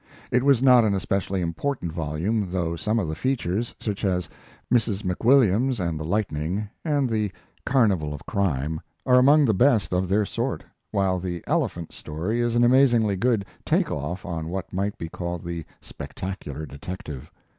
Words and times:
It 0.31 0.41
was 0.41 0.63
not 0.63 0.83
an 0.83 0.95
especially 0.95 1.41
important 1.41 1.91
volume, 1.93 2.49
though 2.51 2.75
some 2.75 2.97
of 2.97 3.07
the 3.07 3.13
features, 3.13 3.75
such 3.79 4.03
as 4.03 4.27
"Mrs. 4.73 5.03
McWilliams 5.03 5.79
and 5.79 5.99
the 5.99 6.03
Lightning" 6.03 6.67
and 6.83 7.07
the 7.07 7.31
"Carnival 7.67 8.11
of 8.11 8.25
Crime," 8.25 8.81
are 9.05 9.19
among 9.19 9.45
the 9.45 9.53
best 9.53 9.93
of 9.93 10.09
their 10.09 10.25
sort, 10.25 10.63
while 10.89 11.19
the 11.19 11.43
"Elephant" 11.45 11.91
story 11.91 12.41
is 12.41 12.55
an 12.55 12.63
amazingly 12.63 13.15
good 13.15 13.45
take 13.63 13.91
off 13.91 14.25
on 14.25 14.49
what 14.49 14.73
might 14.73 14.97
be 14.97 15.07
called 15.07 15.45
the 15.45 15.65
spectacular 15.83 16.65
detective. 16.65 17.29